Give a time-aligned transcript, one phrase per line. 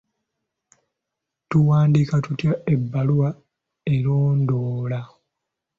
[1.49, 3.29] Tuwandiika tutya ebbaluwa
[3.93, 5.01] erondoola?